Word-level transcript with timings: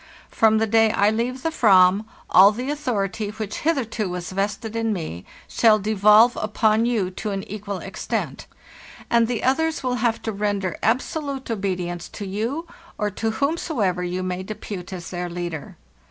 From 0.31 0.57
the 0.57 0.65
day 0.65 0.89
I 0.91 1.11
leave 1.11 1.43
the 1.43 1.51
"vam, 1.51 2.05
all 2.27 2.51
the 2.51 2.71
authority 2.71 3.29
which 3.29 3.59
hitherto 3.59 4.09
was 4.09 4.31
vested 4.31 4.75
in 4.75 4.91
me 4.91 5.25
shall 5.47 5.77
devolve 5.77 6.35
upon 6.41 6.87
you 6.87 7.11
to 7.11 7.29
an 7.29 7.43
equal 7.43 7.77
extent, 7.77 8.47
and 9.11 9.27
the 9.27 9.43
others 9.43 9.83
will 9.83 9.97
have 10.01 10.19
to 10.23 10.31
render 10.31 10.75
absolute 10.81 11.51
obedience 11.51 12.09
to 12.09 12.25
you, 12.25 12.65
or 12.97 13.11
to 13.11 13.29
whomsoever 13.29 14.01
you 14.01 14.23
may 14.23 14.41
depute 14.41 14.91
as 14.91 15.11
their 15.11 15.29
leader. 15.29 15.77